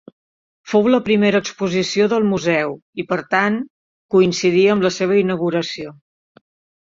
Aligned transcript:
Fou 0.69 0.87
la 0.93 0.99
primera 1.09 1.41
exposició 1.43 2.07
del 2.13 2.23
Museu 2.29 2.73
i, 3.03 3.05
per 3.11 3.19
tant, 3.35 3.59
coincidí 4.15 4.63
amb 4.77 4.87
la 4.87 4.93
seva 4.97 5.19
inauguració. 5.23 5.93